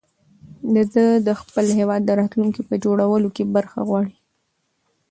[0.95, 4.15] ده د خپل هېواد د راتلونکي په جوړولو کې برخه غواړي.